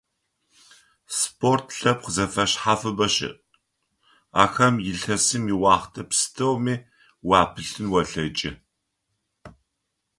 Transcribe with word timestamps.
Спорт 1.19 1.67
лъэпкъ 1.79 2.09
зэфэшъхьафыбэ 2.15 3.07
щыӀ, 3.15 3.31
ахэм 4.43 4.75
илъэсым 4.91 5.43
иохътэ 5.53 6.01
пстэуми 6.09 6.75
уапылъын 7.29 7.87
олъэкӀы. 7.99 8.51